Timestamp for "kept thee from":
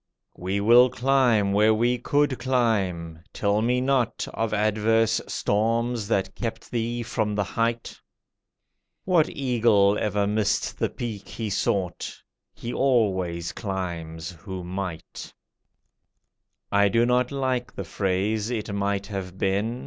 6.33-7.35